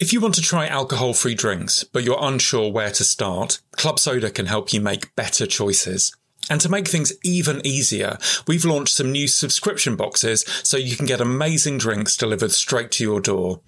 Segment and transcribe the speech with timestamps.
[0.00, 3.98] If you want to try alcohol free drinks, but you're unsure where to start, Club
[3.98, 6.16] Soda can help you make better choices.
[6.48, 8.16] And to make things even easier,
[8.46, 13.02] we've launched some new subscription boxes so you can get amazing drinks delivered straight to
[13.02, 13.60] your door.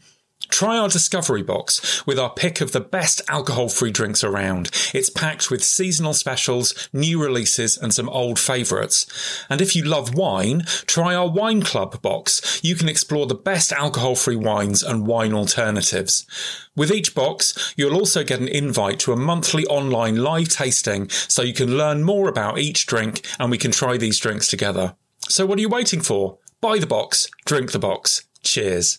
[0.50, 4.70] Try our Discovery Box with our pick of the best alcohol free drinks around.
[4.92, 9.06] It's packed with seasonal specials, new releases, and some old favourites.
[9.48, 12.60] And if you love wine, try our Wine Club box.
[12.62, 16.26] You can explore the best alcohol free wines and wine alternatives.
[16.76, 21.42] With each box, you'll also get an invite to a monthly online live tasting so
[21.42, 24.96] you can learn more about each drink and we can try these drinks together.
[25.28, 26.38] So what are you waiting for?
[26.60, 28.24] Buy the box, drink the box.
[28.42, 28.98] Cheers.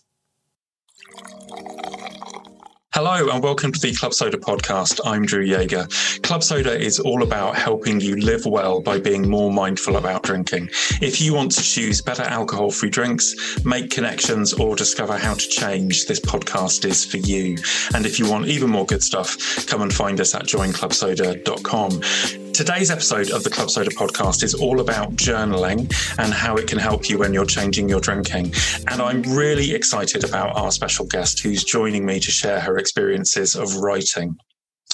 [2.94, 5.00] Hello and welcome to the Club Soda podcast.
[5.06, 5.88] I'm Dru Jaeger.
[6.22, 10.70] Club Soda is all about helping you live well by being more mindful about drinking.
[11.02, 15.48] If you want to choose better alcohol free drinks, make connections, or discover how to
[15.48, 17.58] change, this podcast is for you.
[17.96, 22.02] And if you want even more good stuff, come and find us at joinclubsoda.com.
[22.54, 26.78] Today's episode of the Club Soda podcast is all about journaling and how it can
[26.78, 28.54] help you when you're changing your drinking.
[28.88, 33.56] And I'm really excited about our special guest who's joining me to share her experiences
[33.56, 34.38] of writing.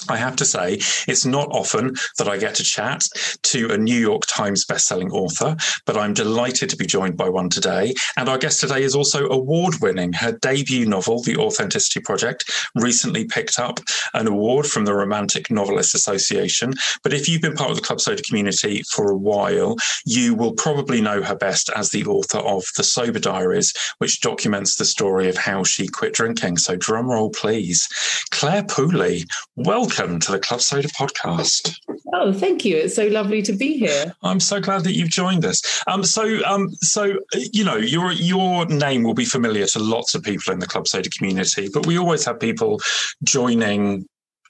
[0.08, 0.74] I have to say,
[1.06, 3.04] it's not often that I get to chat
[3.44, 5.56] to a New York Times bestselling author,
[5.86, 7.94] but I'm delighted to be joined by one today.
[8.16, 10.12] And our guest today is also award winning.
[10.12, 13.80] Her debut novel, The Authenticity Project, recently picked up
[14.14, 16.72] an award from the Romantic Novelists Association.
[17.02, 20.52] But if you've been part of the Club Soda community for a while, you will
[20.52, 25.28] probably know her best as the author of The Sober Diaries, which documents the story
[25.28, 26.58] of how she quit drinking.
[26.58, 27.88] So, drum roll, please.
[28.30, 29.24] Clare Pooley,
[29.56, 31.76] welcome welcome to the Club Soda podcast.
[32.12, 32.76] Oh, thank you.
[32.76, 34.14] It's so lovely to be here.
[34.22, 35.82] I'm so glad that you've joined us.
[35.88, 40.22] Um, so, um, so you know, your your name will be familiar to lots of
[40.22, 42.80] people in the Club Soda community, but we always have people
[43.24, 44.06] joining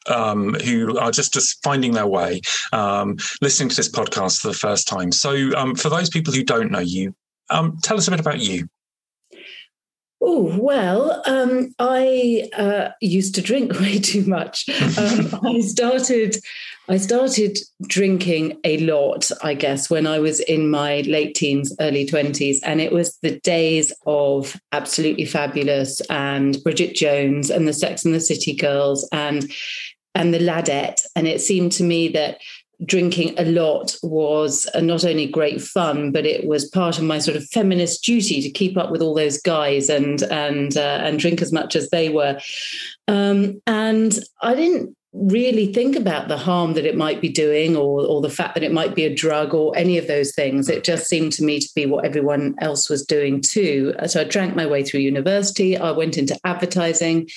[0.06, 4.55] um, who are just, just finding their way, um, listening to this podcast for the
[4.55, 5.12] first time.
[5.12, 7.14] So, um, for those people who don't know you,
[7.48, 8.68] um, tell us a bit about you.
[10.20, 14.68] Oh, well, um, I uh, used to drink way too much.
[14.98, 16.36] Um, I started
[16.90, 22.06] I started drinking a lot, I guess, when I was in my late teens, early
[22.06, 22.61] 20s.
[22.62, 28.14] And it was the days of Absolutely Fabulous and Bridget Jones and the Sex and
[28.14, 29.50] the City girls and
[30.14, 31.02] and the Ladette.
[31.14, 32.39] And it seemed to me that
[32.84, 37.18] drinking a lot was uh, not only great fun, but it was part of my
[37.18, 41.18] sort of feminist duty to keep up with all those guys and and uh, and
[41.18, 42.38] drink as much as they were.
[43.08, 48.02] Um, and I didn't really think about the harm that it might be doing or,
[48.02, 50.68] or the fact that it might be a drug or any of those things.
[50.68, 53.94] It just seemed to me to be what everyone else was doing too.
[54.06, 55.78] So I drank my way through university.
[55.78, 57.28] I went into advertising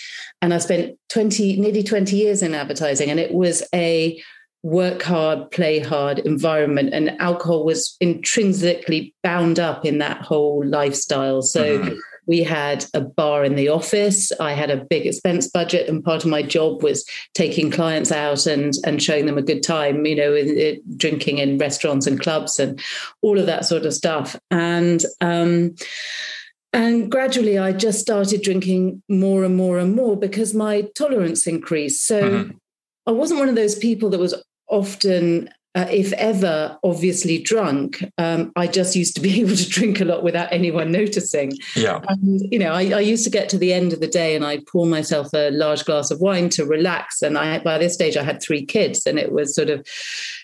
[0.42, 3.10] and I spent 20, nearly 20 years in advertising.
[3.10, 4.22] And it was a
[4.64, 6.94] work hard, play hard environment.
[6.94, 11.42] And alcohol was intrinsically bound up in that whole lifestyle.
[11.42, 11.96] So mm-hmm.
[12.28, 14.32] we had a bar in the office.
[14.40, 18.46] I had a big expense budget, and part of my job was taking clients out
[18.46, 22.20] and, and showing them a good time, you know, in, in, drinking in restaurants and
[22.20, 22.80] clubs and
[23.22, 24.40] all of that sort of stuff.
[24.52, 25.76] And, um,
[26.72, 32.06] and gradually, I just started drinking more and more and more because my tolerance increased.
[32.06, 32.52] So mm-hmm.
[33.08, 38.52] I wasn't one of those people that was often uh, if ever obviously drunk um,
[38.58, 41.54] i just used to be able to drink a lot without anyone noticing.
[41.76, 42.02] Yeah.
[42.08, 44.46] And, you know I, I, used to get to the end of the day and
[44.46, 47.22] i'd pour myself a large glass of wine to relax.
[47.22, 49.86] And i by this stage i had three kids and it was sort of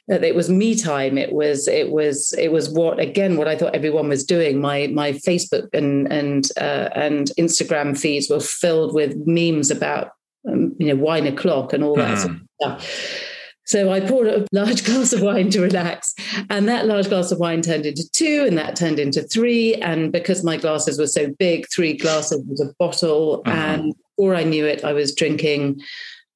[0.10, 1.18] uh, it was me time.
[1.18, 4.62] It was it was it was what again what i thought everyone was doing.
[4.62, 10.12] My my facebook and and uh, and instagram feeds were filled with memes about
[10.50, 12.22] um, you know wine o'clock and all that mm.
[12.22, 13.27] sort of stuff
[13.68, 16.16] so I poured a large glass of wine to relax.
[16.50, 19.76] And that large glass of wine turned into two, and that turned into three.
[19.76, 23.44] And because my glasses were so big, three glasses was a bottle.
[23.46, 23.56] Uh-huh.
[23.58, 25.82] And before I knew it, I was drinking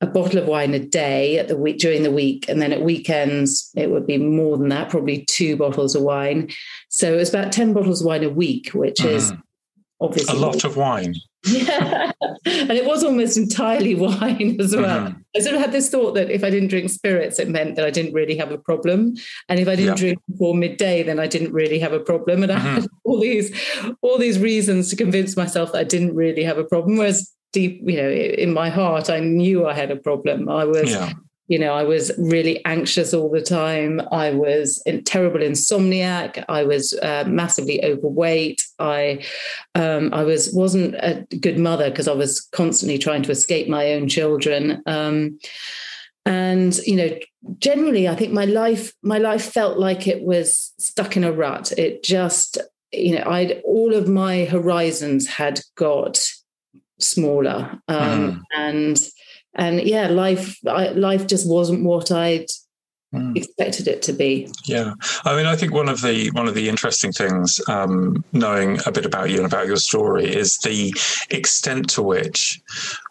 [0.01, 2.50] a bottle of wine a day at the week during the week.
[2.50, 6.50] And then at weekends, it would be more than that, probably two bottles of wine.
[6.89, 9.10] So it was about 10 bottles of wine a week, which uh-huh.
[9.10, 9.34] is
[10.01, 11.16] obviously a lot of wine.
[11.45, 12.11] Yeah.
[12.21, 15.07] and it was almost entirely wine as well.
[15.07, 15.19] Mm-hmm.
[15.35, 17.85] I sort of had this thought that if I didn't drink spirits, it meant that
[17.85, 19.15] I didn't really have a problem.
[19.49, 20.13] And if I didn't yeah.
[20.13, 22.43] drink before midday, then I didn't really have a problem.
[22.43, 22.67] And mm-hmm.
[22.67, 23.51] I had all these
[24.01, 26.97] all these reasons to convince myself that I didn't really have a problem.
[26.97, 30.49] Whereas deep, you know, in my heart, I knew I had a problem.
[30.49, 31.13] I was yeah
[31.51, 34.01] you know i was really anxious all the time.
[34.12, 36.44] I was in terrible insomniac.
[36.48, 38.63] I was uh, massively overweight.
[38.80, 39.24] I
[39.75, 43.94] um, I was wasn't a good mother because I was constantly trying to escape my
[43.94, 44.81] own children.
[44.86, 45.39] Um,
[46.25, 47.09] and you know
[47.57, 51.71] generally i think my life my life felt like it was stuck in a rut.
[51.77, 52.59] It just
[52.94, 56.24] you know i'd all of my horizons had got
[57.00, 57.81] smaller.
[57.88, 58.42] Um, mm.
[58.56, 58.98] and
[59.56, 62.48] and yeah life I, life just wasn't what i'd
[63.13, 63.36] mm.
[63.36, 64.48] expected it to be.
[64.65, 64.94] Yeah.
[65.25, 68.92] I mean i think one of the one of the interesting things um, knowing a
[68.92, 70.94] bit about you and about your story is the
[71.30, 72.62] extent to which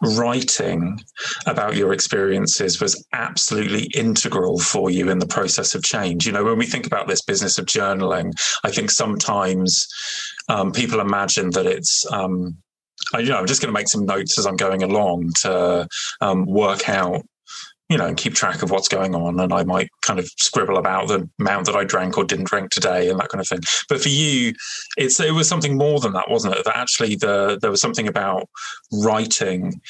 [0.01, 0.99] writing
[1.45, 6.25] about your experiences was absolutely integral for you in the process of change.
[6.25, 8.31] You know when we think about this business of journaling
[8.63, 9.87] i think sometimes
[10.49, 12.57] um, people imagine that it's um,
[13.19, 15.87] you know, I'm just going to make some notes as I'm going along to
[16.21, 17.25] um, work out,
[17.89, 19.39] you know, and keep track of what's going on.
[19.39, 22.71] And I might kind of scribble about the amount that I drank or didn't drink
[22.71, 23.59] today and that kind of thing.
[23.89, 24.53] But for you,
[24.97, 26.63] it's it was something more than that, wasn't it?
[26.65, 28.47] That actually the there was something about
[29.03, 29.81] writing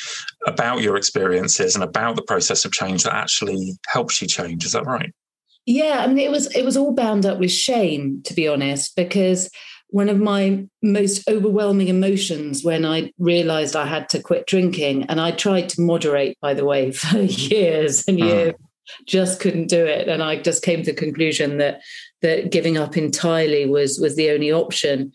[0.47, 4.65] about your experiences and about the process of change that actually helps you change.
[4.65, 5.13] Is that right?
[5.65, 8.95] Yeah, I mean, it was it was all bound up with shame, to be honest,
[8.95, 9.49] because
[9.91, 15.03] one of my most overwhelming emotions when I realized I had to quit drinking.
[15.03, 18.25] And I tried to moderate, by the way, for years and hmm.
[18.25, 18.53] years,
[19.05, 20.07] just couldn't do it.
[20.07, 21.81] And I just came to the conclusion that
[22.21, 25.11] that giving up entirely was was the only option.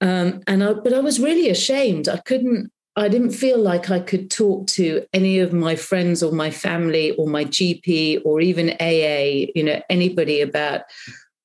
[0.00, 2.08] Um, and I, but I was really ashamed.
[2.08, 2.70] I couldn't.
[2.94, 7.12] I didn't feel like I could talk to any of my friends or my family
[7.12, 10.82] or my GP or even AA, you know, anybody about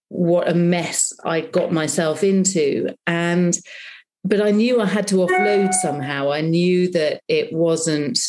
[0.09, 2.95] what a mess I got myself into.
[3.05, 3.57] And
[4.23, 6.31] but I knew I had to offload somehow.
[6.31, 8.19] I knew that it wasn't,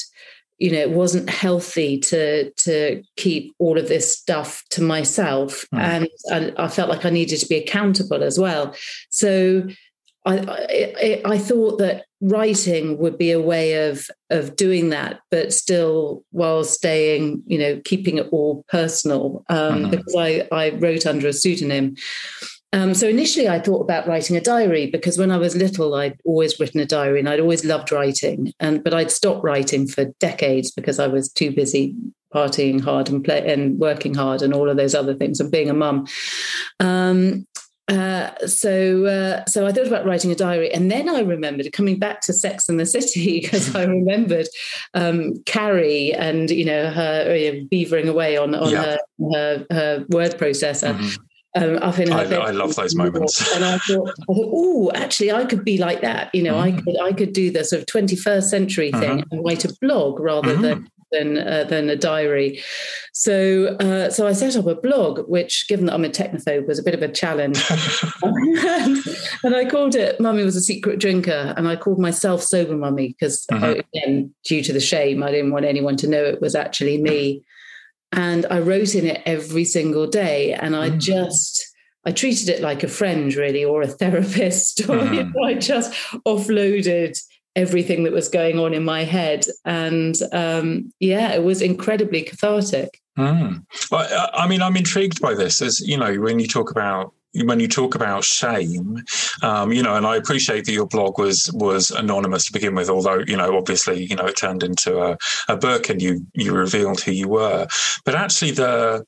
[0.59, 5.65] you know, it wasn't healthy to to keep all of this stuff to myself.
[5.75, 6.09] Mm.
[6.33, 8.75] And I, I felt like I needed to be accountable as well.
[9.11, 9.67] So
[10.29, 10.95] I,
[11.25, 16.25] I, I thought that writing would be a way of of doing that, but still
[16.31, 19.45] while staying, you know, keeping it all personal.
[19.49, 19.91] Um, mm-hmm.
[19.91, 21.97] Because I I wrote under a pseudonym.
[22.75, 26.21] Um, so initially, I thought about writing a diary because when I was little, I'd
[26.27, 28.53] always written a diary and I'd always loved writing.
[28.61, 31.97] And but I'd stopped writing for decades because I was too busy
[32.35, 35.71] partying hard and play and working hard and all of those other things and being
[35.71, 36.07] a mum.
[36.79, 37.47] Um,
[37.89, 41.99] uh, so uh, so I thought about writing a diary, and then I remembered coming
[41.99, 44.49] back to Sex and the City because I remembered
[44.95, 48.83] um, Carrie and you know her you know, beavering away on on yeah.
[48.83, 48.99] her,
[49.33, 50.95] her, her word processor.
[50.95, 51.23] Mm-hmm.
[51.55, 53.55] Um, up in her I, I love those moments.
[53.55, 56.33] And I thought, I thought, oh, actually, I could be like that.
[56.35, 56.61] You know, mm.
[56.61, 59.35] I could I could do the sort of 21st century thing mm-hmm.
[59.35, 60.63] and write a blog rather mm-hmm.
[60.63, 62.63] than than uh, than a diary.
[63.13, 66.79] So uh, so I set up a blog, which, given that I'm a technophobe, was
[66.79, 67.59] a bit of a challenge.
[68.23, 73.09] and, I called it "Mummy was a secret drinker," and I called myself sober mummy
[73.09, 73.81] because mm-hmm.
[73.81, 77.43] again, due to the shame, I didn't want anyone to know it was actually me.
[78.13, 80.99] And I wrote in it every single day, and I mm.
[80.99, 81.65] just.
[82.05, 84.81] I treated it like a friend, really, or a therapist.
[84.89, 85.15] Or, mm.
[85.15, 85.93] you know, I just
[86.27, 87.19] offloaded
[87.57, 89.47] everything that was going on in my head.
[89.65, 93.01] And um, yeah, it was incredibly cathartic.
[93.19, 93.65] Mm.
[93.91, 95.61] Well, I mean, I'm intrigued by this.
[95.61, 99.03] As you know, when you talk about when you talk about shame,
[99.43, 102.89] um, you know, and I appreciate that your blog was was anonymous to begin with,
[102.89, 105.19] although you know, obviously, you know, it turned into a,
[105.49, 107.67] a book and you you revealed who you were.
[108.05, 109.05] But actually, the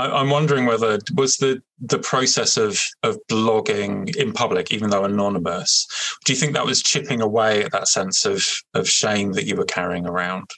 [0.00, 5.04] I, am wondering whether was the the process of of blogging in public, even though
[5.04, 5.86] anonymous,
[6.24, 9.56] do you think that was chipping away at that sense of of shame that you
[9.56, 10.50] were carrying around?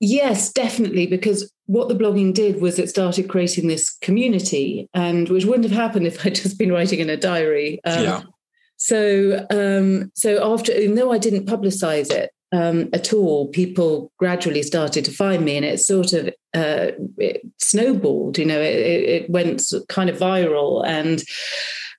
[0.00, 5.44] Yes, definitely, because what the blogging did was it started creating this community, and which
[5.44, 7.80] wouldn't have happened if I'd just been writing in a diary.
[7.84, 8.22] Um, yeah.
[8.76, 14.62] So, um, so after, even though I didn't publicize it, um, at all, people gradually
[14.62, 18.38] started to find me, and it sort of uh, it snowballed.
[18.38, 21.22] You know, it, it, went kind of viral, and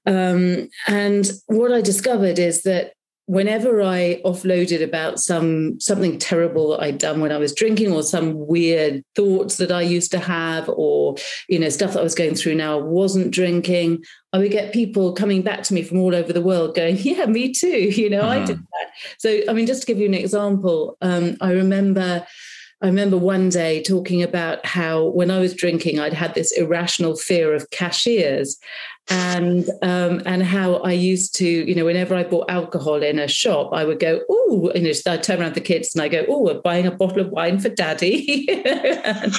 [0.05, 2.93] um, and what I discovered is that
[3.27, 8.03] whenever I offloaded about some something terrible that I'd done when I was drinking, or
[8.03, 11.15] some weird thoughts that I used to have, or
[11.50, 14.03] you know stuff that I was going through now, I wasn't drinking.
[14.34, 17.25] I would get people coming back to me from all over the world, going, "Yeah,
[17.25, 18.63] me too." You know, I did mm-hmm.
[18.74, 18.91] that.
[19.17, 22.25] So, I mean, just to give you an example, um, I remember.
[22.82, 27.15] I remember one day talking about how when I was drinking, I'd had this irrational
[27.15, 28.60] fear of cashiers
[29.09, 33.27] and um, and how I used to, you know, whenever I bought alcohol in a
[33.27, 36.25] shop, I would go, oh, you know, I'd turn around the kids and I go,
[36.27, 38.47] oh, we're buying a bottle of wine for daddy.
[38.65, 39.35] and,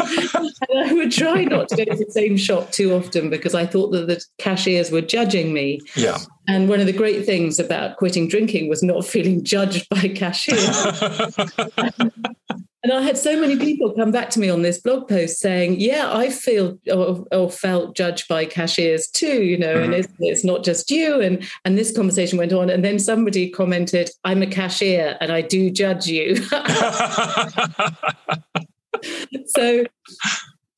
[0.76, 3.90] I would try not to go to the same shop too often because I thought
[3.90, 5.80] that the cashiers were judging me.
[5.96, 6.18] Yeah.
[6.46, 10.68] And one of the great things about quitting drinking was not feeling judged by cashiers.
[12.86, 15.80] And I had so many people come back to me on this blog post saying,
[15.80, 19.84] "Yeah, I feel or, or felt judged by cashiers too, you know, mm-hmm.
[19.86, 23.50] and it's, it's, not just you." And and this conversation went on, and then somebody
[23.50, 26.36] commented, "I'm a cashier, and I do judge you."
[29.46, 29.84] so.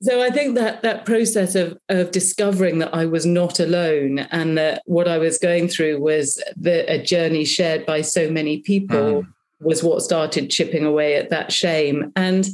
[0.00, 4.56] So I think that that process of of discovering that I was not alone and
[4.56, 9.24] that what I was going through was the, a journey shared by so many people
[9.24, 9.26] mm
[9.60, 12.12] was what started chipping away at that shame.
[12.16, 12.48] And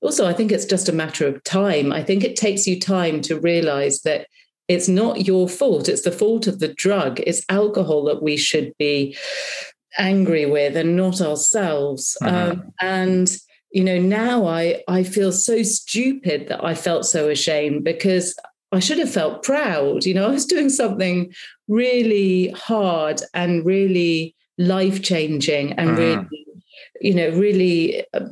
[0.00, 1.92] also, I think it's just a matter of time.
[1.92, 4.26] I think it takes you time to realize that
[4.68, 7.20] it's not your fault, it's the fault of the drug.
[7.20, 9.16] It's alcohol that we should be
[9.98, 12.16] angry with and not ourselves.
[12.22, 12.60] Mm-hmm.
[12.60, 13.36] Um, and
[13.76, 18.34] you know now i i feel so stupid that i felt so ashamed because
[18.72, 21.30] i should have felt proud you know i was doing something
[21.68, 25.98] really hard and really life changing and mm.
[25.98, 26.45] really
[27.00, 28.26] you know, really uh,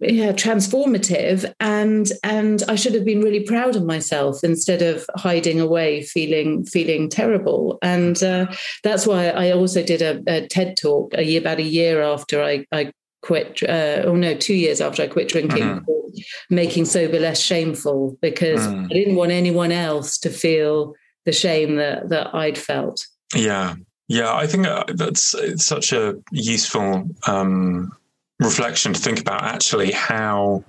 [0.00, 5.60] yeah, transformative and and I should have been really proud of myself instead of hiding
[5.60, 8.46] away feeling feeling terrible and uh,
[8.82, 12.42] that's why I also did a, a, TED talk a year about a year after
[12.42, 12.92] I, I
[13.22, 16.20] quit uh, oh no two years after I quit drinking mm-hmm.
[16.50, 18.86] making sober less shameful because mm.
[18.86, 20.94] I didn't want anyone else to feel
[21.26, 23.76] the shame that that I'd felt yeah
[24.12, 27.96] yeah, I think uh, that's such a useful um,
[28.40, 30.64] reflection to think about actually how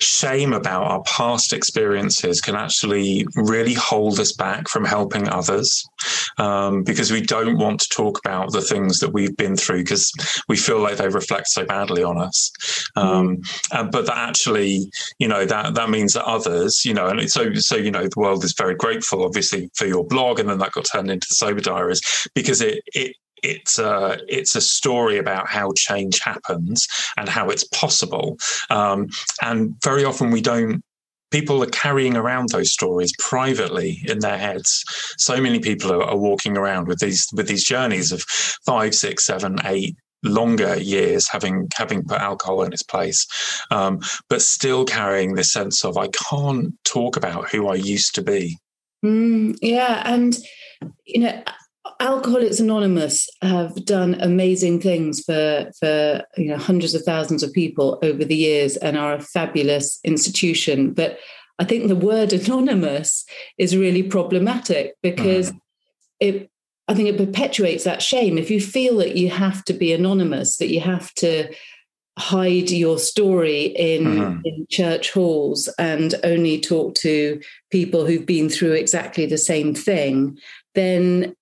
[0.00, 5.84] shame about our past experiences can actually really hold us back from helping others
[6.38, 10.12] um, because we don't want to talk about the things that we've been through because
[10.48, 12.52] we feel like they reflect so badly on us
[12.96, 13.38] um,
[13.72, 13.90] mm.
[13.90, 17.76] but that actually you know that that means that others you know and so so
[17.76, 20.86] you know the world is very grateful obviously for your blog and then that got
[20.92, 22.00] turned into the sober diaries
[22.34, 27.64] because it it it's a it's a story about how change happens and how it's
[27.64, 28.38] possible.
[28.70, 29.08] Um,
[29.42, 30.82] and very often we don't
[31.30, 34.84] people are carrying around those stories privately in their heads.
[35.18, 39.26] So many people are, are, walking around with these with these journeys of five, six,
[39.26, 43.26] seven, eight longer years having having put alcohol in its place,
[43.70, 48.22] um, but still carrying this sense of I can't talk about who I used to
[48.22, 48.58] be.
[49.04, 50.36] Mm, yeah, and
[51.04, 51.42] you know
[52.00, 57.98] Alcoholics Anonymous have done amazing things for for you know hundreds of thousands of people
[58.02, 60.92] over the years and are a fabulous institution.
[60.92, 61.18] But
[61.58, 63.24] I think the word anonymous
[63.58, 65.60] is really problematic because mm.
[66.20, 66.50] it
[66.88, 68.36] I think it perpetuates that shame.
[68.36, 71.52] If you feel that you have to be anonymous, that you have to
[72.18, 74.40] hide your story in, mm-hmm.
[74.44, 80.38] in church halls and only talk to people who've been through exactly the same thing,
[80.74, 81.34] then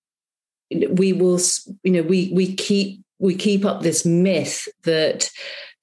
[0.91, 1.39] we will
[1.83, 5.29] you know we we keep we keep up this myth that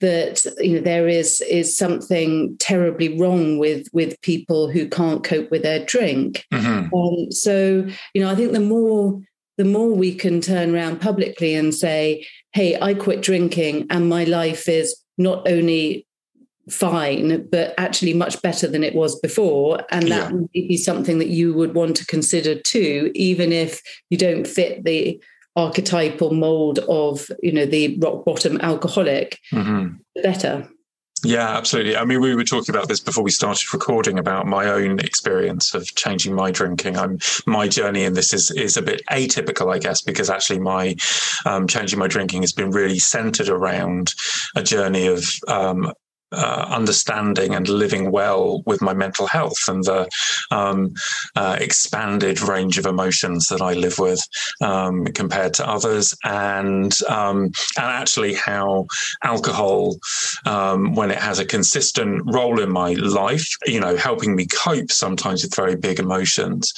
[0.00, 5.50] that you know there is is something terribly wrong with with people who can't cope
[5.50, 6.94] with their drink mm-hmm.
[6.94, 9.20] um, so you know i think the more
[9.58, 14.24] the more we can turn around publicly and say hey i quit drinking and my
[14.24, 16.06] life is not only
[16.68, 19.82] fine, but actually much better than it was before.
[19.90, 20.32] And that yeah.
[20.32, 24.84] would be something that you would want to consider too, even if you don't fit
[24.84, 25.22] the
[25.56, 29.96] archetypal mold of, you know, the rock bottom alcoholic, mm-hmm.
[30.22, 30.68] better.
[31.22, 31.96] Yeah, absolutely.
[31.96, 35.74] I mean, we were talking about this before we started recording about my own experience
[35.74, 36.96] of changing my drinking.
[36.96, 40.96] I'm my journey in this is is a bit atypical, I guess, because actually my
[41.44, 44.14] um, changing my drinking has been really centered around
[44.56, 45.92] a journey of um,
[46.32, 50.08] uh, understanding and living well with my mental health and the
[50.50, 50.92] um,
[51.36, 54.22] uh, expanded range of emotions that I live with
[54.60, 57.44] um, compared to others, and um,
[57.76, 58.86] and actually how
[59.22, 59.96] alcohol,
[60.46, 64.90] um, when it has a consistent role in my life, you know, helping me cope
[64.90, 66.72] sometimes with very big emotions.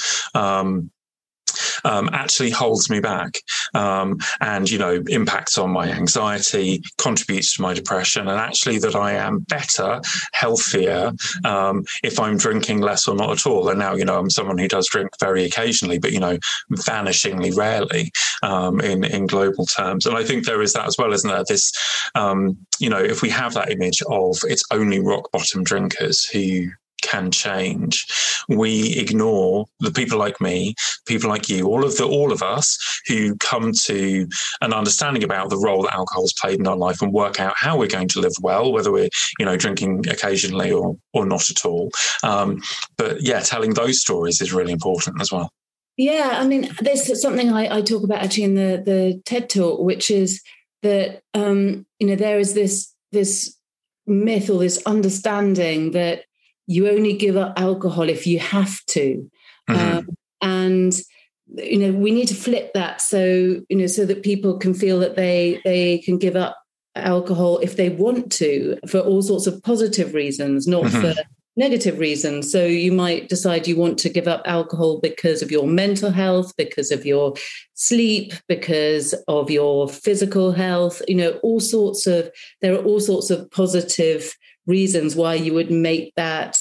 [1.84, 3.38] Um, actually holds me back
[3.74, 8.94] um, and, you know, impacts on my anxiety, contributes to my depression, and actually that
[8.94, 10.00] I am better,
[10.32, 11.12] healthier
[11.44, 13.68] um, if I'm drinking less or not at all.
[13.68, 16.38] And now, you know, I'm someone who does drink very occasionally, but, you know,
[16.72, 20.06] vanishingly rarely um, in, in global terms.
[20.06, 21.44] And I think there is that as well, isn't there?
[21.48, 21.72] This,
[22.14, 26.68] um, you know, if we have that image of it's only rock bottom drinkers who
[27.12, 28.06] can change.
[28.48, 30.74] We ignore the people like me,
[31.06, 34.26] people like you, all of the all of us who come to
[34.60, 37.76] an understanding about the role that alcohol's played in our life and work out how
[37.78, 41.64] we're going to live well, whether we're you know drinking occasionally or or not at
[41.64, 41.90] all.
[42.22, 42.62] Um,
[42.96, 45.50] but yeah, telling those stories is really important as well.
[45.98, 49.80] Yeah, I mean, there's something I, I talk about actually in the the TED talk,
[49.80, 50.42] which is
[50.82, 53.56] that um, you know there is this this
[54.06, 56.24] myth or this understanding that
[56.66, 59.30] you only give up alcohol if you have to.
[59.68, 59.98] Mm-hmm.
[59.98, 61.00] Um, and
[61.54, 64.98] you know we need to flip that so you know so that people can feel
[64.98, 66.56] that they they can give up
[66.94, 71.00] alcohol if they want to for all sorts of positive reasons not mm-hmm.
[71.00, 71.14] for
[71.56, 75.66] negative reasons so you might decide you want to give up alcohol because of your
[75.66, 77.34] mental health because of your
[77.74, 82.30] sleep because of your physical health you know all sorts of
[82.62, 84.34] there are all sorts of positive
[84.66, 86.58] reasons why you would make that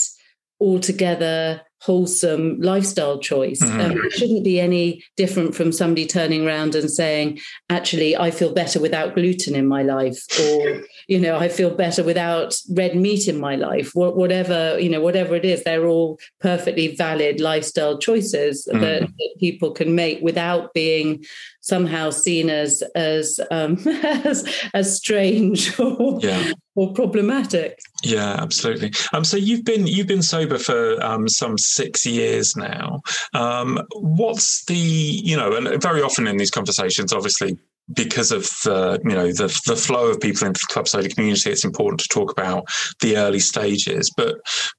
[0.60, 3.60] altogether wholesome lifestyle choice.
[3.60, 3.79] Mm-hmm.
[3.79, 7.39] Um, it shouldn't be any different from somebody turning around and saying,
[7.70, 12.03] actually, I feel better without gluten in my life, or, you know, I feel better
[12.03, 13.91] without red meat in my life.
[13.96, 18.81] whatever, you know, whatever it is, they're all perfectly valid lifestyle choices mm-hmm.
[18.81, 21.24] that, that, people can make without being
[21.62, 26.51] somehow seen as as um, as, as strange or, yeah.
[26.75, 27.80] Or problematic.
[28.04, 28.92] Yeah, absolutely.
[29.13, 33.01] Um, so you've been you've been sober for um, some six years now.
[33.34, 37.58] Um, what's the you know, and very often in these conversations, obviously
[37.94, 41.50] because of the you know the the flow of people into the club soda community,
[41.50, 42.66] it's important to talk about
[43.01, 44.12] the early stages.
[44.16, 44.38] But,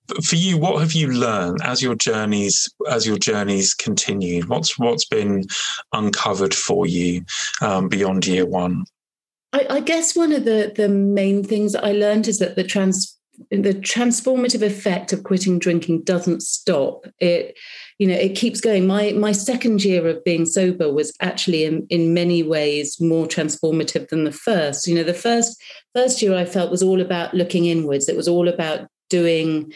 [0.08, 4.48] but for you, what have you learned as your journeys as your journeys continued?
[4.48, 5.44] What's what's been
[5.92, 7.24] uncovered for you
[7.60, 8.84] um, beyond year one?
[9.52, 13.18] I, I guess one of the the main things I learned is that the trans
[13.50, 17.06] the transformative effect of quitting drinking doesn't stop.
[17.18, 17.58] It
[17.98, 18.86] you know it keeps going.
[18.86, 24.08] My my second year of being sober was actually in, in many ways more transformative
[24.08, 24.86] than the first.
[24.86, 25.60] You know the first
[25.94, 28.08] first year i felt was all about looking inwards.
[28.08, 29.72] It was all about doing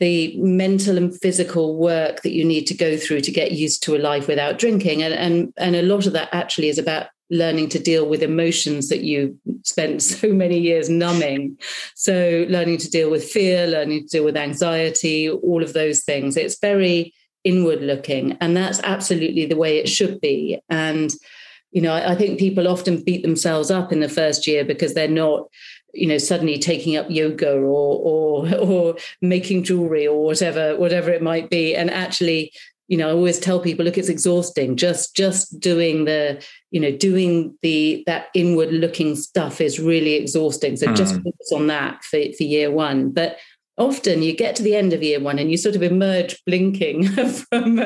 [0.00, 3.94] the mental and physical work that you need to go through to get used to
[3.94, 5.02] a life without drinking.
[5.02, 8.90] And and and a lot of that actually is about learning to deal with emotions
[8.90, 11.58] that you spent so many years numbing.
[11.94, 16.36] So learning to deal with fear learning to deal with anxiety all of those things.
[16.36, 20.60] It's very inward looking and that's absolutely the way it should be.
[20.68, 21.10] And
[21.72, 24.92] you know I, I, think people often beat themselves up in the first year because
[24.92, 25.48] they're not
[25.94, 31.22] you know suddenly taking up yoga or or or making jewelry or whatever whatever it
[31.22, 31.74] might be.
[31.74, 32.52] And actually
[32.88, 34.76] you know i always tell people look it's exhausting.
[34.76, 40.76] Just just doing the you know doing the that inward looking stuff is really exhausting
[40.76, 40.96] so mm.
[40.96, 43.38] just focus on that for, for year one but
[43.78, 47.06] often you get to the end of year one and you sort of emerge blinking
[47.48, 47.76] from,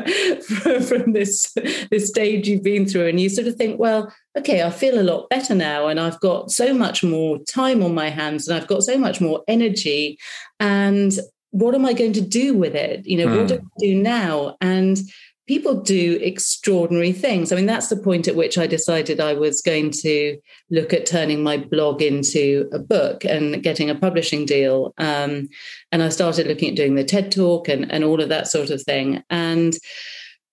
[0.83, 1.53] from this,
[1.91, 5.03] this stage you've been through and you sort of think well okay i feel a
[5.03, 8.69] lot better now and i've got so much more time on my hands and i've
[8.69, 10.19] got so much more energy
[10.59, 11.19] and
[11.51, 13.39] what am i going to do with it you know mm.
[13.39, 13.67] what do hmm.
[13.67, 14.99] i do now and
[15.47, 17.53] people do extraordinary things.
[17.53, 20.39] I mean, that's the point at which I decided I was going to
[20.71, 24.93] look at turning my blog into a book and getting a publishing deal.
[24.99, 25.49] Um,
[25.93, 28.71] and I started looking at doing the TED Talk and, and all of that sort
[28.71, 29.23] of thing.
[29.31, 29.75] And,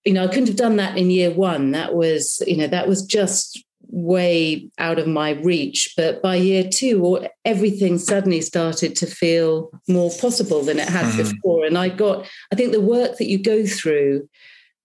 [0.06, 1.72] you know, I couldn't have done that in year one.
[1.72, 5.94] That was, you know, that was just way out of my reach.
[5.98, 11.32] But by year two, everything suddenly started to feel more possible than it had mm-hmm.
[11.32, 11.66] before.
[11.66, 14.30] And I got, I think the work that you go through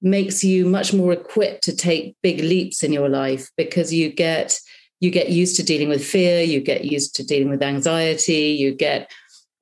[0.01, 4.59] makes you much more equipped to take big leaps in your life because you get
[5.01, 8.75] you get used to dealing with fear you get used to dealing with anxiety you
[8.75, 9.11] get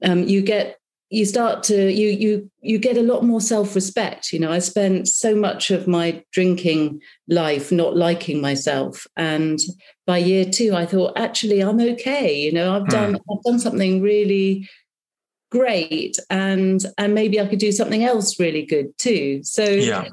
[0.05, 0.79] um, you get
[1.11, 4.33] you start to you you you get a lot more self-respect.
[4.33, 9.07] You know i spent so much of my drinking life not liking myself.
[9.17, 9.59] And
[10.07, 12.37] by year two i thought actually i'm okay.
[12.39, 13.21] You know i've done mm.
[13.31, 14.69] i've done something really
[15.53, 19.41] great and and maybe i could do something else really good too.
[19.45, 20.09] So yeah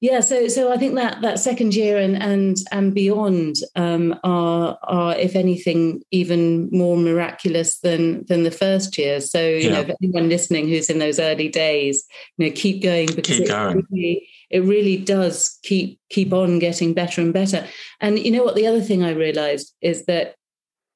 [0.00, 4.78] Yeah, so so I think that that second year and and and beyond um, are
[4.82, 9.20] are if anything even more miraculous than than the first year.
[9.20, 9.70] So you yeah.
[9.70, 12.04] know, if anyone listening who's in those early days,
[12.36, 13.78] you know, keep going because keep going.
[13.78, 17.66] It, really, it really does keep keep on getting better and better.
[18.00, 18.56] And you know what?
[18.56, 20.34] The other thing I realized is that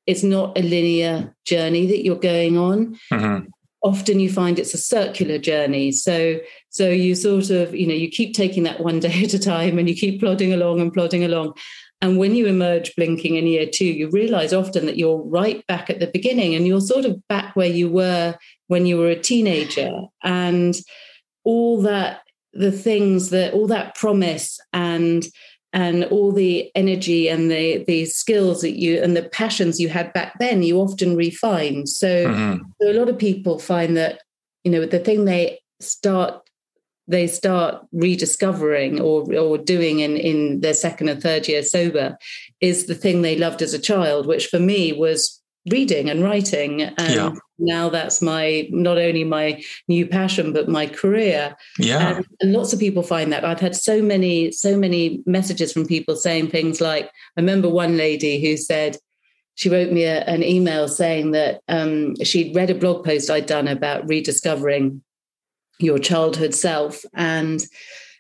[0.07, 2.99] it's not a linear journey that you're going on.
[3.13, 3.47] Mm-hmm
[3.83, 6.39] often you find it's a circular journey so
[6.79, 9.79] so you sort of you know you keep taking that one day at a time
[9.79, 11.55] and you keep plodding along and plodding along.
[12.01, 15.91] And when you emerge blinking in year two you realize often that you're right back
[15.91, 18.37] at the beginning and you're sort of back where you were
[18.69, 19.91] when you were a teenager.
[20.23, 20.77] And
[21.43, 22.21] all that
[22.53, 25.27] the things that all that promise and
[25.73, 30.12] and all the energy and the the skills that you and the passions you had
[30.12, 32.62] back then you often refine so, mm-hmm.
[32.81, 34.23] so a lot of people find that
[34.64, 36.48] you know the thing they start
[37.09, 42.16] they start rediscovering or or doing in in their second and third year sober
[42.61, 45.38] is the thing they loved as a child which for me was
[45.71, 46.83] reading and writing.
[46.83, 47.33] And yeah.
[47.59, 51.57] now that's my not only my new passion but my career.
[51.79, 52.16] Yeah.
[52.16, 53.44] And, and, lots of people find that.
[53.44, 57.97] I've had so many so many messages from people saying things like i remember one
[57.97, 58.97] lady who said
[59.55, 63.47] she wrote me a, an email saying that um, she'd read a blog post i'd
[63.47, 65.03] done about rediscovering
[65.79, 67.05] your childhood self.
[67.14, 67.62] And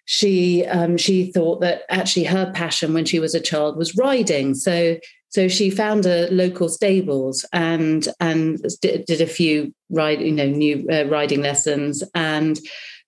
[0.04, 4.54] she um, she thought that actually her passion when she was a child was riding.
[4.54, 4.96] So
[5.30, 10.86] so she found a local stables and and did, a few ride you know new
[10.90, 12.58] uh, riding lessons and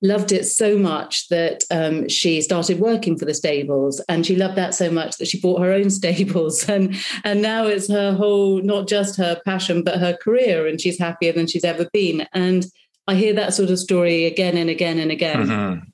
[0.03, 4.01] loved it so much that um, she started working for the stables.
[4.09, 6.69] And she loved that so much that she bought her own stables.
[6.69, 10.67] And and now it's her whole not just her passion but her career.
[10.67, 12.27] And she's happier than she's ever been.
[12.33, 12.67] And
[13.07, 15.47] I hear that sort of story again and again and again.
[15.47, 15.91] Mm-hmm.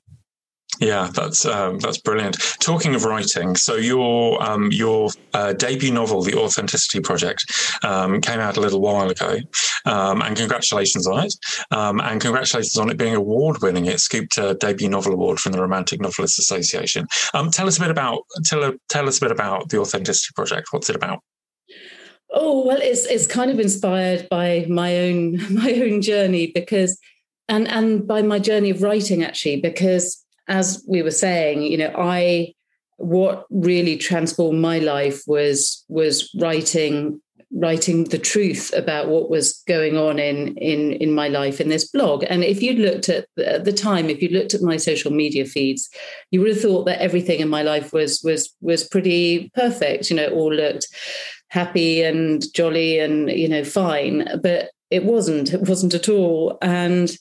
[0.79, 2.37] Yeah, that's um, that's brilliant.
[2.59, 7.45] Talking of writing, so your um, your uh, debut novel, The Authenticity Project,
[7.83, 9.39] um, came out a little while ago,
[9.85, 11.33] um, and congratulations on it.
[11.71, 13.85] Um, and congratulations on it being award winning.
[13.85, 17.07] It scooped a debut novel award from the Romantic Novelists Association.
[17.33, 20.67] Um, tell us a bit about tell tell us a bit about The Authenticity Project.
[20.71, 21.21] What's it about?
[22.29, 26.99] Oh well, it's it's kind of inspired by my own my own journey because,
[27.47, 31.93] and and by my journey of writing actually because as we were saying, you know,
[31.97, 32.53] I
[32.97, 37.21] what really transformed my life was was writing
[37.53, 41.89] writing the truth about what was going on in in in my life in this
[41.89, 42.25] blog.
[42.29, 45.45] And if you looked at at the time if you looked at my social media
[45.45, 45.89] feeds
[46.31, 50.15] you would have thought that everything in my life was was was pretty perfect you
[50.15, 50.87] know all looked
[51.49, 54.27] happy and jolly and you know fine.
[54.41, 56.57] But it wasn't it wasn't at all.
[56.61, 57.15] And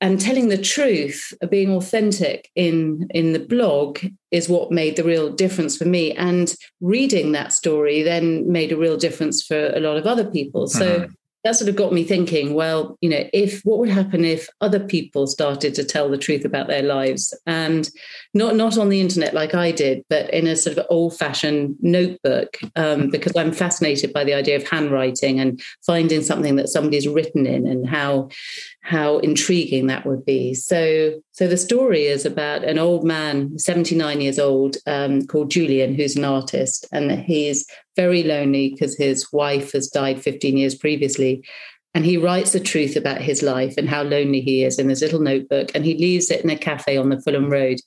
[0.00, 5.30] and telling the truth being authentic in in the blog is what made the real
[5.30, 6.12] difference for me.
[6.12, 10.66] And reading that story then made a real difference for a lot of other people.
[10.66, 11.12] So mm-hmm
[11.44, 14.80] that sort of got me thinking well you know if what would happen if other
[14.80, 17.34] people started to tell the truth about their lives?
[17.46, 17.88] And
[18.32, 21.76] not not on the internet like i did but in a sort of old fashioned
[21.80, 27.06] notebook um, because i'm fascinated by the idea of handwriting and finding something that somebody's
[27.06, 28.28] written in and how
[28.84, 30.54] how intriguing that would be.
[30.54, 35.94] So so the story is about an old man 79 years old um, called julian
[35.94, 37.66] who's an artist and he's
[37.96, 41.44] very lonely because his wife has died 15 years previously.
[41.94, 45.00] And he writes the truth about his life and how lonely he is in his
[45.00, 45.70] little notebook.
[45.74, 47.78] And he leaves it in a cafe on the Fulham Road.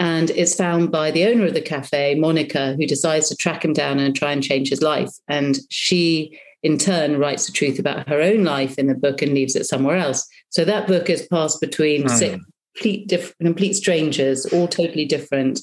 [0.00, 3.72] And it's found by the owner of the cafe, Monica, who decides to track him
[3.72, 5.10] down and try and change his life.
[5.28, 9.34] And she, in turn, writes the truth about her own life in the book and
[9.34, 10.26] leaves it somewhere else.
[10.50, 12.10] So that book is passed between mm.
[12.10, 12.40] six
[12.78, 15.60] complete, diff- complete strangers, all totally different.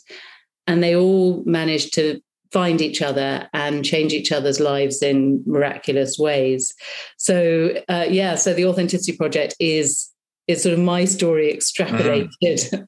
[0.67, 6.17] And they all manage to find each other and change each other's lives in miraculous
[6.17, 6.73] ways.
[7.17, 10.09] So uh, yeah, so the Authenticity Project is
[10.47, 12.29] is sort of my story extrapolated.
[12.41, 12.83] Mm-hmm.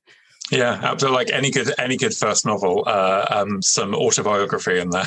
[0.52, 1.18] Yeah, absolutely.
[1.18, 5.06] Like any good any good first novel, uh, um, some autobiography in there.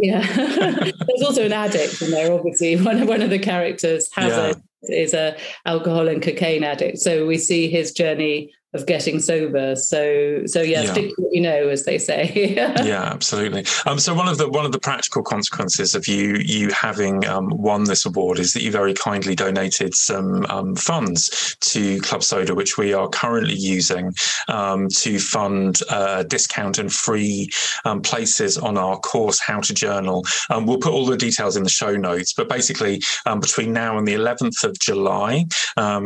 [0.00, 2.32] yeah, there's also an addict in there.
[2.32, 4.52] Obviously, one of one of the characters has yeah.
[4.82, 6.98] Is a alcohol and cocaine addict.
[6.98, 9.74] So we see his journey of getting sober.
[9.74, 10.92] So so yeah, yeah.
[10.92, 12.32] stick what you know, as they say.
[12.56, 13.64] yeah, absolutely.
[13.86, 17.48] Um, so one of the one of the practical consequences of you you having um,
[17.48, 22.54] won this award is that you very kindly donated some um, funds to Club Soda,
[22.54, 24.12] which we are currently using
[24.46, 27.48] um, to fund uh, discount and free
[27.84, 30.24] um, places on our course How to Journal.
[30.48, 33.02] Um, we'll put all the details in the show notes, but basically
[33.40, 35.44] between now and the 11th of July.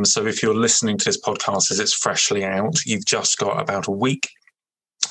[0.04, 2.84] so if you're listening to this podcast as it's freshly out out.
[2.84, 4.28] You've just got about a week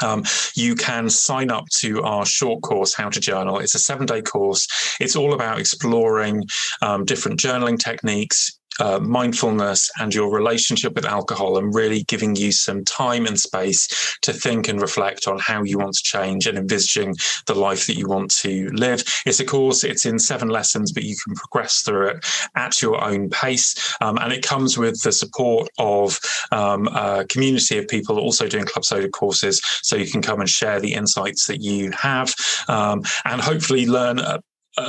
[0.01, 0.23] um,
[0.56, 3.60] you can sign up to our short course, How to Journal.
[3.60, 4.67] It's a seven day course.
[4.99, 6.45] It's all about exploring
[6.82, 12.51] um, different journaling techniques, uh, mindfulness and your relationship with alcohol and really giving you
[12.51, 16.57] some time and space to think and reflect on how you want to change and
[16.57, 17.15] envisaging
[17.47, 19.03] the life that you want to live.
[19.25, 23.03] It's a course, it's in seven lessons, but you can progress through it at your
[23.03, 23.95] own pace.
[24.01, 26.19] Um, and it comes with the support of
[26.51, 29.62] um, a community of people also doing Club Soda courses.
[29.81, 32.33] So you can come and share the insights that you have
[32.67, 34.39] um, and hopefully learn a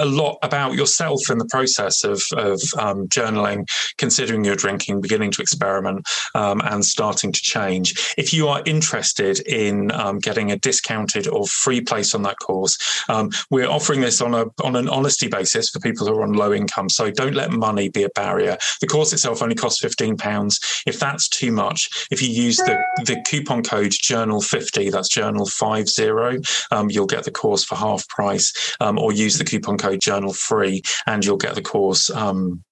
[0.04, 3.66] lot about yourself in the process of, of um, journaling,
[3.98, 8.14] considering your drinking, beginning to experiment, um, and starting to change.
[8.16, 12.78] If you are interested in um, getting a discounted or free place on that course,
[13.08, 16.32] um, we're offering this on a on an honesty basis for people who are on
[16.32, 16.88] low income.
[16.88, 18.56] So don't let money be a barrier.
[18.80, 20.60] The course itself only costs fifteen pounds.
[20.86, 25.46] If that's too much, if you use the the coupon code Journal fifty, that's Journal
[25.46, 26.38] five zero,
[26.70, 30.32] um, you'll get the course for half price, um, or use the coupon code journal
[30.32, 32.62] free and you'll get the course um,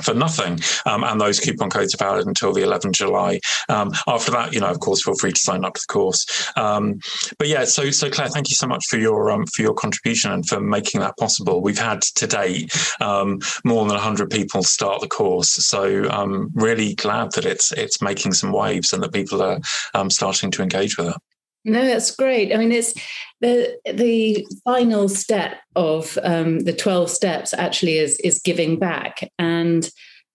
[0.00, 0.58] for nothing.
[0.86, 3.40] Um, and those coupon codes are valid until the 11th July.
[3.68, 6.50] Um, after that, you know, of course, feel free to sign up to the course.
[6.56, 7.00] Um,
[7.38, 10.32] but yeah, so so Clare, thank you so much for your um, for your contribution
[10.32, 11.62] and for making that possible.
[11.62, 16.50] We've had to date um, more than 100 people start the course, so I'm um,
[16.54, 19.60] really glad that it's it's making some waves and that people are
[20.08, 21.16] starting to engage with it.
[21.64, 22.52] No, that's great.
[22.52, 22.92] I mean, it's
[23.40, 29.88] the the final step of um, the twelve steps actually is is giving back, and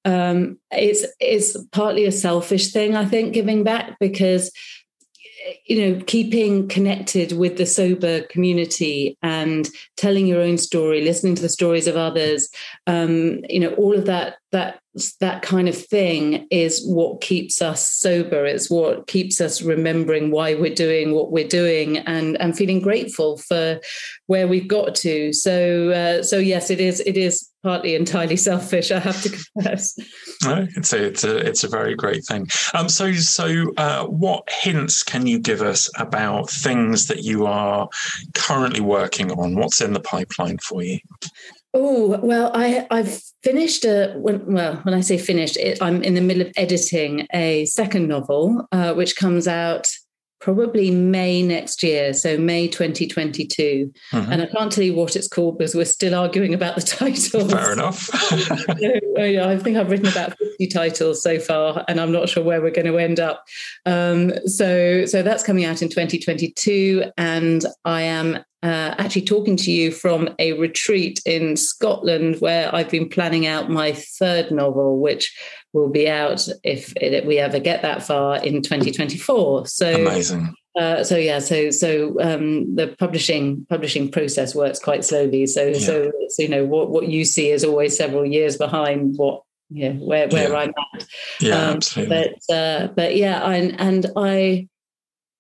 [0.06, 4.52] um, it's it's partly a selfish thing, I think, giving back because
[5.66, 11.42] you know keeping connected with the sober community and telling your own story listening to
[11.42, 12.50] the stories of others
[12.88, 14.80] um, you know all of that that
[15.20, 18.46] that kind of thing is what keeps us sober.
[18.46, 23.38] It's what keeps us remembering why we're doing what we're doing and and feeling grateful
[23.38, 23.80] for
[24.28, 25.34] where we've got to.
[25.34, 29.98] So uh, so yes it is it is partly entirely selfish i have to confess.
[30.46, 32.48] No, it's a it's a it's a very great thing.
[32.74, 37.90] Um so so uh, what hints can you give us about things that you are
[38.36, 39.56] currently working on?
[39.56, 41.00] What's in the pipeline for you?
[41.74, 46.14] Oh well, I I've finished a when, well when I say finished, it, I'm in
[46.14, 49.88] the middle of editing a second novel, uh, which comes out
[50.40, 53.92] probably May next year, so May 2022.
[54.12, 54.32] Mm-hmm.
[54.32, 57.48] And I can't tell you what it's called because we're still arguing about the title.
[57.48, 57.98] Fair enough.
[58.00, 58.36] so,
[59.18, 62.72] I think I've written about 50 titles so far, and I'm not sure where we're
[62.72, 63.44] going to end up.
[63.86, 69.72] Um, so, so that's coming out in 2022, and I am uh, actually talking to
[69.72, 75.36] you from a retreat in Scotland where I've been planning out my third novel, which
[75.78, 76.94] will be out if,
[77.26, 79.68] we ever get that far in 2024.
[79.68, 80.54] So amazing.
[80.78, 85.48] Uh, so yeah, so so um, the publishing publishing process works quite slowly.
[85.48, 85.80] So yeah.
[85.80, 89.94] so so you know what what you see is always several years behind what yeah
[89.94, 90.56] where where yeah.
[90.56, 91.08] I'm at.
[91.40, 92.36] Yeah, um, absolutely.
[92.48, 94.68] But uh, but yeah, and and I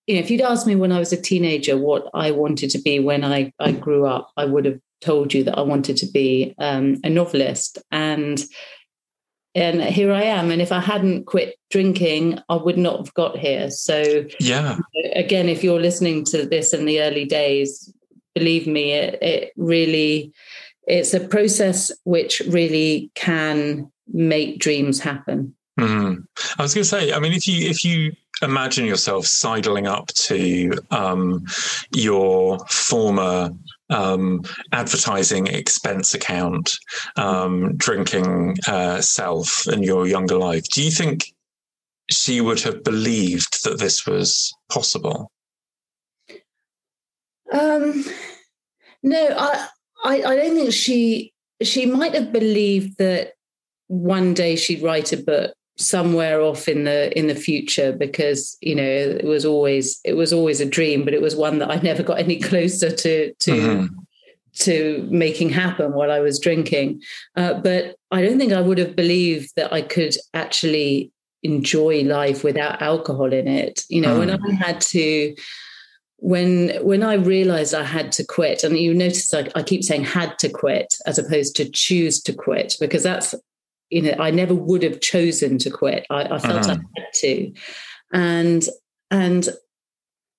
[0.07, 2.79] you know, if you'd asked me when I was a teenager what I wanted to
[2.79, 6.07] be when I, I grew up, I would have told you that I wanted to
[6.07, 7.77] be um, a novelist.
[7.91, 8.41] And
[9.57, 10.51] and here I am.
[10.51, 13.71] And if I hadn't quit drinking, I would not have got here.
[13.71, 14.77] So yeah,
[15.15, 17.91] again, if you're listening to this in the early days,
[18.35, 20.31] believe me, it, it really
[20.85, 25.55] it's a process which really can make dreams happen.
[25.79, 26.21] Mm-hmm.
[26.57, 30.07] I was going to say, I mean, if you if you imagine yourself sidling up
[30.09, 31.45] to um,
[31.95, 33.49] your former
[33.89, 36.77] um, advertising expense account,
[37.15, 41.33] um, drinking uh, self in your younger life, do you think
[42.09, 45.31] she would have believed that this was possible?
[47.51, 48.03] Um,
[49.03, 49.67] no, I,
[50.03, 53.33] I, I don't think she she might have believed that
[53.87, 58.73] one day she'd write a book somewhere off in the in the future because you
[58.73, 61.75] know it was always it was always a dream but it was one that I
[61.83, 63.95] never got any closer to to mm-hmm.
[64.59, 67.01] to making happen while I was drinking
[67.35, 71.11] uh, but I don't think I would have believed that I could actually
[71.43, 74.19] enjoy life without alcohol in it you know mm.
[74.19, 75.35] when I had to
[76.19, 80.03] when when I realized I had to quit, and you notice I, I, keep saying
[80.03, 83.35] had to quit as opposed to choose to quit, because that's
[83.89, 86.77] you know i never would have chosen to quit i, I felt uh-huh.
[86.97, 87.53] i had to
[88.13, 88.63] and
[89.11, 89.49] and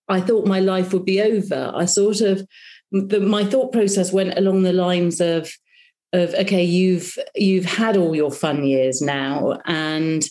[0.08, 2.46] i thought my life would be over i sort of
[2.90, 5.50] the, my thought process went along the lines of
[6.12, 10.24] of okay you've you've had all your fun years now and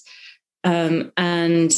[0.63, 1.73] um and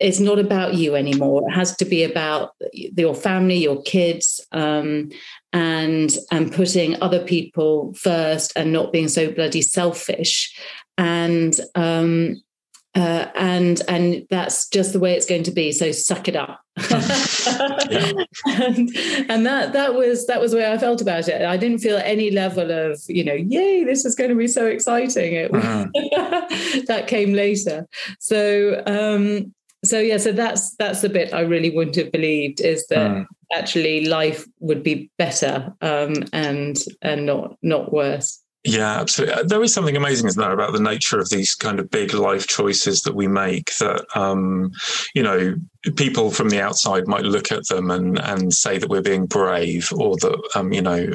[0.00, 1.42] it's not about you anymore.
[1.48, 5.10] It has to be about your family, your kids, um,
[5.52, 10.54] and and putting other people first, and not being so bloody selfish.
[10.96, 12.42] And um,
[12.94, 15.70] uh, and and that's just the way it's going to be.
[15.72, 16.60] So suck it up.
[16.76, 16.90] and,
[19.30, 21.42] and, that that was that was the way I felt about it.
[21.42, 24.66] I didn't feel any level of you know, yay, this is going to be so
[24.66, 25.34] exciting.
[25.34, 25.86] It, uh-huh.
[26.86, 27.86] that came later.
[28.18, 32.86] So um, so yeah, so that's that's the bit I really wouldn't have believed is
[32.88, 38.42] that uh actually life would be better um, and and not not worse.
[38.64, 39.34] Yeah, absolutely.
[39.34, 42.12] Uh, there is something amazing, isn't there, about the nature of these kind of big
[42.12, 44.72] life choices that we make that, um,
[45.14, 45.54] you know,
[45.96, 49.90] people from the outside might look at them and, and say that we're being brave
[49.92, 51.12] or that, um, you know,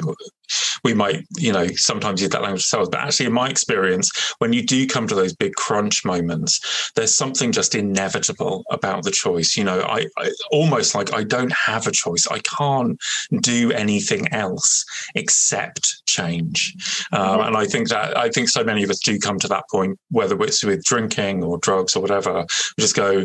[0.82, 2.90] we might, you know, sometimes use that language ourselves.
[2.90, 7.14] But actually, in my experience, when you do come to those big crunch moments, there's
[7.14, 9.56] something just inevitable about the choice.
[9.56, 12.26] You know, I, I almost like I don't have a choice.
[12.30, 12.98] I can't
[13.40, 16.74] do anything else except change.
[17.12, 19.64] Um, and I think that I think so many of us do come to that
[19.70, 22.44] point, whether it's with drinking or drugs or whatever.
[22.76, 23.24] We just go,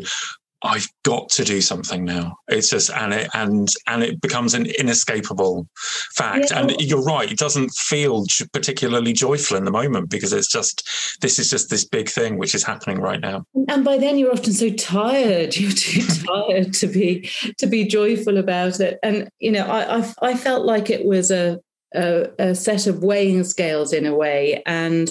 [0.62, 2.38] I've got to do something now.
[2.50, 5.68] It's just and it and and it becomes an inescapable
[6.16, 6.52] fact.
[6.52, 6.60] Yeah.
[6.60, 11.40] And you're right; it doesn't feel particularly joyful in the moment because it's just this
[11.40, 13.46] is just this big thing which is happening right now.
[13.70, 15.56] And by then, you're often so tired.
[15.60, 19.00] You're too tired to be to be joyful about it.
[19.02, 21.60] And you know, I I, I felt like it was a,
[21.96, 25.10] a a set of weighing scales in a way, and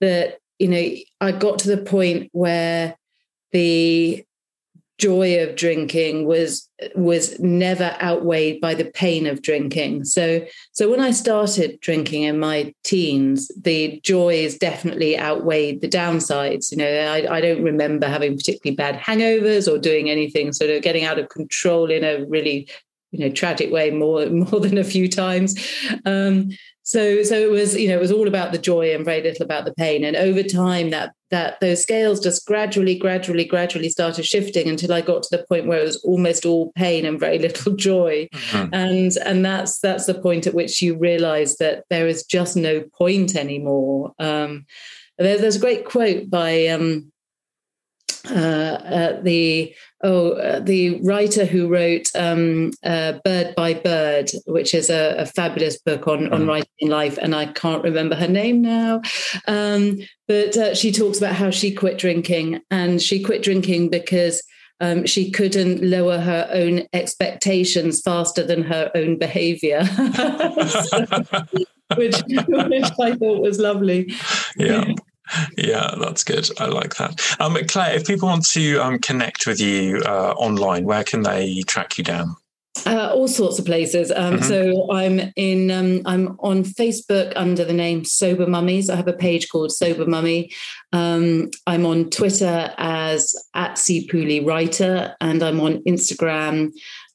[0.00, 2.96] that you know, I got to the point where
[3.52, 4.24] the
[4.98, 10.04] joy of drinking was was never outweighed by the pain of drinking.
[10.04, 16.70] So so when i started drinking in my teens the joys definitely outweighed the downsides.
[16.70, 20.82] You know i, I don't remember having particularly bad hangovers or doing anything sort of
[20.82, 22.68] getting out of control in a really
[23.10, 25.58] you know tragic way more more than a few times.
[26.04, 26.50] Um,
[26.88, 29.44] so so it was you know it was all about the joy and very little
[29.44, 30.04] about the pain.
[30.04, 35.02] And over time that that those scales just gradually gradually gradually started shifting until i
[35.02, 38.26] got to the point where it was almost all pain and very little joy.
[38.32, 38.74] Mm-hmm.
[38.74, 42.82] and and that's that's the point at which you realize that there is just no
[42.96, 44.14] point anymore.
[44.18, 44.64] Um,
[45.18, 47.12] there, there's a great quote by um,
[48.30, 54.74] uh, uh, the oh uh, the writer who wrote um, uh, Bird by Bird, which
[54.74, 56.32] is a, a fabulous book on mm.
[56.32, 59.02] on writing life, and I can't remember her name now,
[59.46, 64.42] um, but uh, she talks about how she quit drinking, and she quit drinking because.
[64.80, 69.84] Um, she couldn't lower her own expectations faster than her own behavior,
[70.68, 71.04] so,
[71.96, 74.14] which, which I thought was lovely.
[74.56, 74.92] Yeah
[75.56, 76.48] yeah, that's good.
[76.58, 77.20] I like that.
[77.40, 81.62] Um, Clare, if people want to um, connect with you uh, online, where can they
[81.62, 82.36] track you down?
[82.86, 84.10] Uh, all sorts of places.
[84.12, 84.44] Um, mm-hmm.
[84.44, 85.70] So I'm in.
[85.70, 88.88] Um, I'm on Facebook under the name Sober Mummies.
[88.88, 90.52] I have a page called Sober Mummy.
[90.92, 96.72] Um, I'm on Twitter as at C Pooley Writer, and I'm on Instagram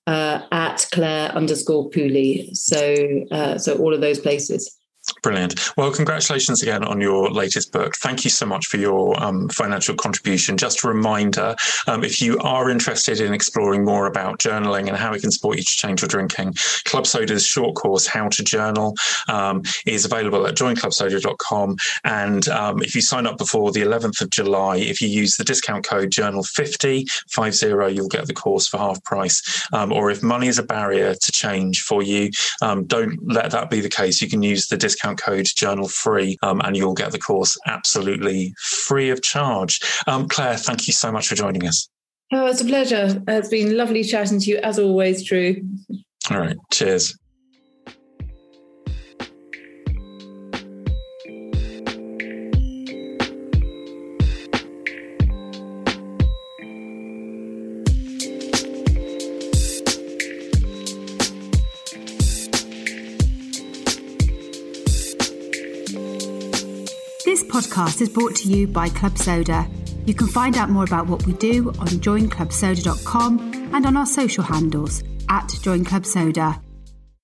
[0.07, 2.55] uh, at Clare underscore Pooley.
[2.55, 4.77] So uh, so all of those places.
[5.23, 5.77] Brilliant.
[5.77, 7.95] Well, congratulations again on your latest book.
[7.95, 10.57] Thank you so much for your um, financial contribution.
[10.57, 11.55] Just a reminder
[11.87, 15.55] um, if you are interested in exploring more about journaling and how it can support
[15.55, 18.95] you to change your drinking, Club Soda's short course, How to Journal,
[19.29, 21.77] um, is available at joinclubsoda.com.
[22.03, 25.45] And um, if you sign up before the 11th of July, if you use the
[25.45, 29.65] discount code journal50, 50, you'll get the course for half price.
[29.71, 32.29] Um, or if money is a barrier to change for you,
[32.61, 34.21] um, don't let that be the case.
[34.21, 37.57] You can use the discount discount code journal free um, and you'll get the course
[37.65, 39.79] absolutely free of charge.
[40.07, 41.89] Um, Clare, thank you so much for joining us.
[42.31, 43.21] Oh, it's a pleasure.
[43.27, 45.61] It's been lovely chatting to you as always, Dru.
[46.31, 46.57] All right.
[46.71, 47.17] Cheers.
[67.73, 69.67] Podcast is brought to you by Club Soda.
[70.05, 74.43] You can find out more about what we do on joinclubsoda.com and on our social
[74.43, 76.61] handles at joinclubsoda.